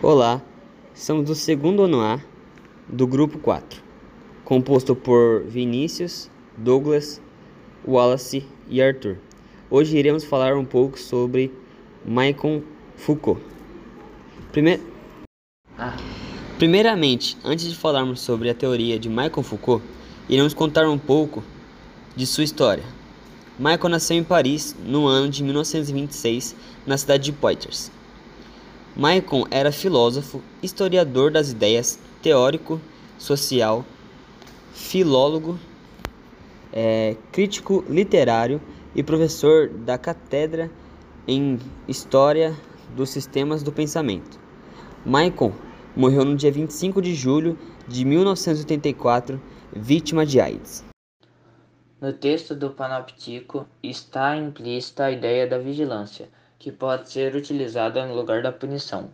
[0.00, 0.40] Olá,
[0.94, 2.20] somos do segundo ano A
[2.88, 3.82] do grupo 4,
[4.44, 7.20] composto por Vinícius, Douglas,
[7.84, 9.16] Wallace e Arthur.
[9.68, 11.52] Hoje iremos falar um pouco sobre
[12.04, 12.62] Michael
[12.94, 13.42] Foucault.
[14.52, 14.78] Prime...
[15.76, 15.96] Ah.
[16.58, 19.84] Primeiramente, antes de falarmos sobre a teoria de Michael Foucault,
[20.28, 21.42] iremos contar um pouco
[22.14, 22.84] de sua história.
[23.58, 26.54] Michael nasceu em Paris no ano de 1926,
[26.86, 27.97] na cidade de Poitiers.
[28.98, 32.80] Michael era filósofo, historiador das ideias, teórico
[33.16, 33.84] social,
[34.72, 35.56] filólogo,
[36.72, 38.60] é, crítico literário
[38.96, 40.68] e professor da cátedra
[41.28, 42.56] em História
[42.96, 44.40] dos Sistemas do Pensamento.
[45.06, 45.54] Michael
[45.94, 47.56] morreu no dia 25 de julho
[47.86, 49.40] de 1984,
[49.76, 50.84] vítima de AIDS.
[52.00, 56.28] No texto do Panoptico está implícita a ideia da vigilância,
[56.58, 59.10] que pode ser utilizada no lugar da punição,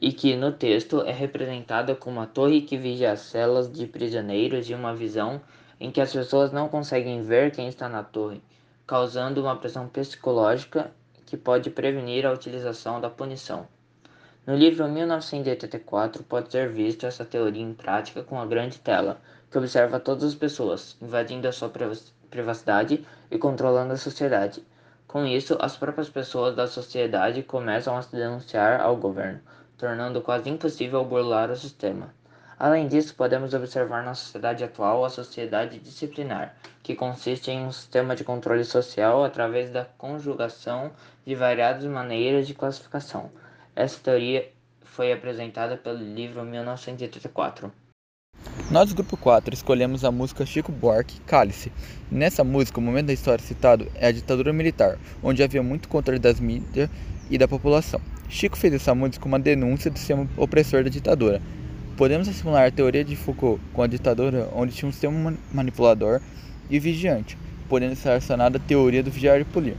[0.00, 4.68] e que no texto é representada como a torre que vigia as celas de prisioneiros
[4.68, 5.40] e uma visão
[5.78, 8.42] em que as pessoas não conseguem ver quem está na torre,
[8.86, 10.90] causando uma pressão psicológica
[11.26, 13.66] que pode prevenir a utilização da punição.
[14.46, 19.58] No livro 1984 pode ser visto essa teoria em prática com a grande tela, que
[19.58, 21.70] observa todas as pessoas, invadindo a sua
[22.30, 24.62] privacidade e controlando a sociedade.
[25.06, 29.40] Com isso, as próprias pessoas da sociedade começam a se denunciar ao governo,
[29.78, 32.12] tornando quase impossível burlar o sistema.
[32.58, 38.16] Além disso, podemos observar na sociedade atual a sociedade disciplinar, que consiste em um sistema
[38.16, 40.90] de controle social através da conjugação
[41.24, 43.30] de variadas maneiras de classificação.
[43.76, 44.50] Essa teoria
[44.82, 47.70] foi apresentada pelo livro 1984.
[48.68, 51.70] Nós, grupo 4, escolhemos a música Chico Buarque, Cálice.
[52.10, 56.18] Nessa música, o momento da história citado é a ditadura militar, onde havia muito controle
[56.18, 56.90] das mídias
[57.30, 58.00] e da população.
[58.28, 61.40] Chico fez essa música como uma denúncia do sistema opressor da ditadura.
[61.96, 66.20] Podemos assimilar a teoria de Foucault com a ditadura, onde tinha um sistema manipulador
[66.68, 69.76] e vigiante, podendo ser relacionada à teoria do vigiar e polir.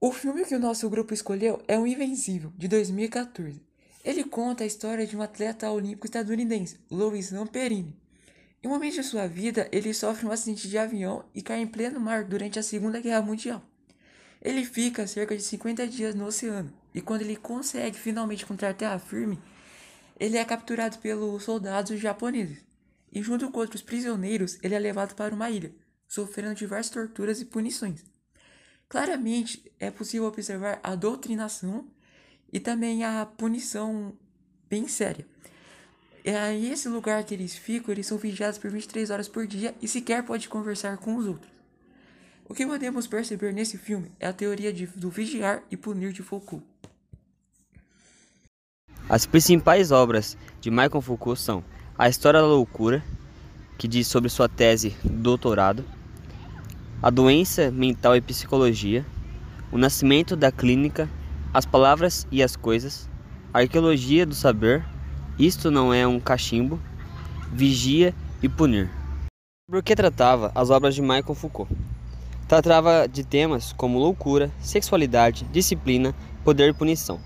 [0.00, 3.67] O filme que o nosso grupo escolheu é O Invencível, de 2014.
[4.08, 7.94] Ele conta a história de um atleta olímpico estadunidense, Louis Lamperini.
[8.62, 11.66] Em um momento de sua vida, ele sofre um acidente de avião e cai em
[11.66, 13.62] pleno mar durante a Segunda Guerra Mundial.
[14.40, 18.98] Ele fica cerca de 50 dias no oceano e quando ele consegue finalmente encontrar terra
[18.98, 19.38] firme,
[20.18, 22.64] ele é capturado pelos soldados japoneses.
[23.12, 25.74] E junto com outros prisioneiros, ele é levado para uma ilha,
[26.06, 28.02] sofrendo diversas torturas e punições.
[28.88, 31.86] Claramente é possível observar a doutrinação
[32.52, 34.12] e também a punição
[34.68, 35.26] bem séria.
[36.24, 39.74] E aí, esse lugar que eles ficam, eles são vigiados por 23 horas por dia
[39.80, 41.50] e sequer pode conversar com os outros.
[42.48, 46.22] O que podemos perceber nesse filme é a teoria de, do vigiar e punir de
[46.22, 46.64] Foucault.
[49.08, 51.64] As principais obras de Michael Foucault são
[51.96, 53.02] A História da Loucura,
[53.78, 55.84] que diz sobre sua tese doutorado,
[57.02, 59.04] A Doença Mental e Psicologia,
[59.70, 61.08] O Nascimento da Clínica,
[61.52, 63.08] As Palavras e as Coisas,
[63.54, 64.84] Arqueologia do Saber,
[65.38, 66.78] Isto Não É um Cachimbo,
[67.50, 68.90] Vigia e Punir.
[69.66, 71.74] Por que tratava as obras de Michael Foucault?
[72.46, 76.14] Tratava de temas como loucura, sexualidade, disciplina,
[76.44, 77.18] poder e punição.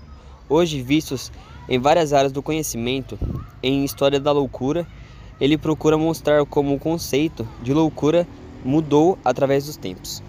[0.47, 1.29] Hoje vistos
[1.67, 3.19] em várias áreas do conhecimento,
[3.61, 4.87] em História da Loucura,
[5.37, 8.25] ele procura mostrar como o conceito de loucura
[8.63, 10.23] mudou através dos tempos.